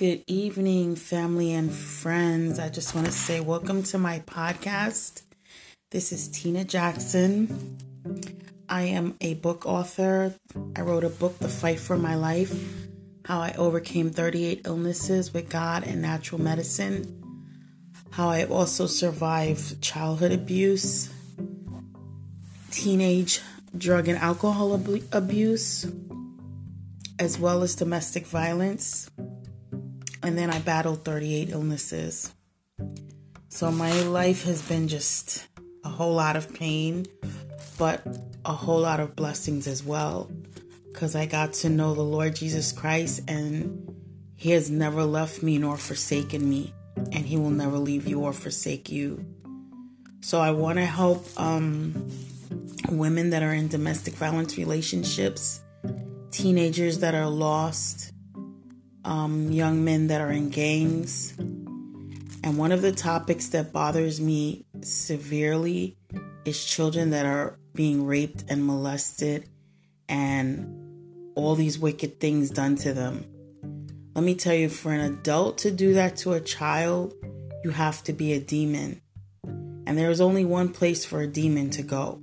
[0.00, 2.58] Good evening, family and friends.
[2.58, 5.24] I just want to say welcome to my podcast.
[5.90, 7.76] This is Tina Jackson.
[8.66, 10.34] I am a book author.
[10.74, 12.58] I wrote a book, The Fight for My Life
[13.26, 17.22] How I Overcame 38 Illnesses with God and Natural Medicine.
[18.08, 21.10] How I also survived childhood abuse,
[22.70, 23.42] teenage
[23.76, 25.84] drug and alcohol ab- abuse,
[27.18, 29.10] as well as domestic violence
[30.22, 32.32] and then I battled 38 illnesses.
[33.48, 35.46] So my life has been just
[35.84, 37.06] a whole lot of pain,
[37.78, 38.06] but
[38.44, 40.30] a whole lot of blessings as well.
[40.92, 43.94] Because I got to know the Lord Jesus Christ, and
[44.36, 48.32] He has never left me nor forsaken me, and He will never leave you or
[48.32, 49.24] forsake you.
[50.20, 52.10] So I want to help um,
[52.90, 55.60] women that are in domestic violence relationships,
[56.30, 58.12] teenagers that are lost,
[59.04, 61.34] um, young men that are in gangs.
[62.42, 65.96] And one of the topics that bothers me severely
[66.44, 69.48] is children that are being raped and molested
[70.08, 70.76] and
[71.34, 73.24] all these wicked things done to them.
[74.14, 77.14] Let me tell you, for an adult to do that to a child,
[77.62, 79.00] you have to be a demon.
[79.44, 82.20] And there is only one place for a demon to go.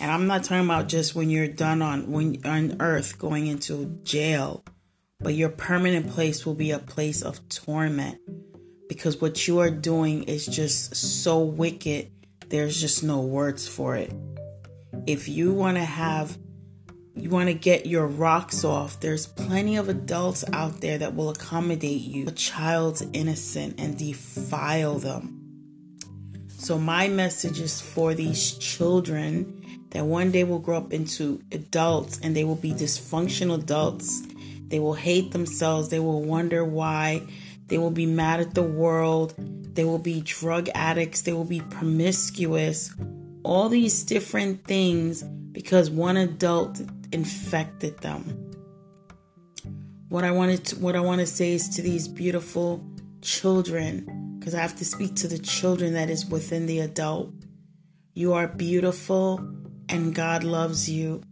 [0.00, 3.98] And I'm not talking about just when you're done on when on earth going into
[4.02, 4.64] jail
[5.20, 8.18] but your permanent place will be a place of torment
[8.88, 12.10] because what you are doing is just so wicked,
[12.48, 14.12] there's just no words for it.
[15.06, 16.38] If you want to have,
[17.14, 21.30] you want to get your rocks off, there's plenty of adults out there that will
[21.30, 22.28] accommodate you.
[22.28, 25.42] A child's innocent and defile them.
[26.48, 32.18] So, my message is for these children that one day will grow up into adults
[32.22, 34.22] and they will be dysfunctional adults
[34.68, 35.88] they will hate themselves.
[35.88, 37.26] They will wonder why.
[37.68, 39.34] They will be mad at the world.
[39.38, 41.22] They will be drug addicts.
[41.22, 42.94] They will be promiscuous.
[43.42, 46.80] All these different things because one adult
[47.12, 48.52] infected them.
[50.08, 52.84] What I wanted to, what I want to say is to these beautiful
[53.22, 57.32] children because I have to speak to the children that is within the adult.
[58.14, 59.38] You are beautiful
[59.88, 61.22] and God loves you.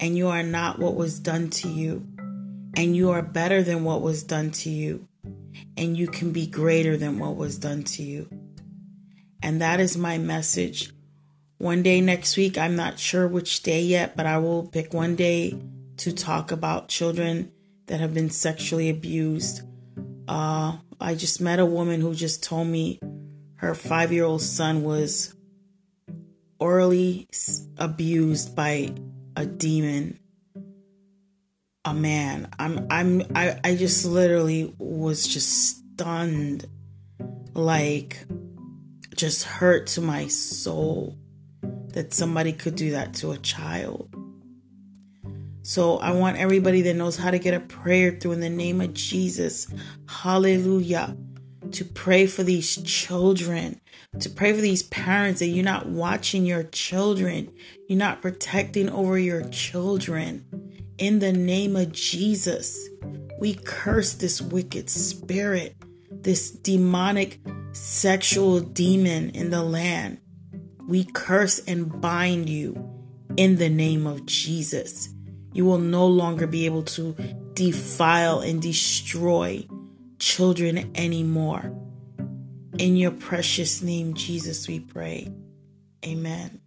[0.00, 2.06] And you are not what was done to you
[2.78, 5.08] and you are better than what was done to you,
[5.76, 8.28] and you can be greater than what was done to you.
[9.42, 10.92] And that is my message.
[11.58, 15.16] One day next week, I'm not sure which day yet, but I will pick one
[15.16, 15.60] day
[15.96, 17.50] to talk about children
[17.86, 19.62] that have been sexually abused.
[20.28, 23.00] Uh, I just met a woman who just told me
[23.56, 25.34] her five year old son was
[26.60, 27.26] orally
[27.76, 28.94] abused by
[29.34, 30.20] a demon
[31.90, 32.48] a man.
[32.58, 36.66] I'm I'm I, I just literally was just stunned
[37.54, 38.24] like
[39.14, 41.16] just hurt to my soul
[41.92, 44.14] that somebody could do that to a child.
[45.62, 48.80] So I want everybody that knows how to get a prayer through in the name
[48.80, 49.66] of Jesus.
[50.08, 51.16] Hallelujah.
[51.72, 53.80] To pray for these children,
[54.20, 57.52] to pray for these parents that you're not watching your children,
[57.88, 60.47] you're not protecting over your children.
[60.98, 62.88] In the name of Jesus,
[63.38, 65.76] we curse this wicked spirit,
[66.10, 67.38] this demonic
[67.70, 70.20] sexual demon in the land.
[70.88, 72.84] We curse and bind you
[73.36, 75.08] in the name of Jesus.
[75.52, 77.14] You will no longer be able to
[77.54, 79.68] defile and destroy
[80.18, 81.78] children anymore.
[82.76, 85.32] In your precious name, Jesus, we pray.
[86.04, 86.60] Amen.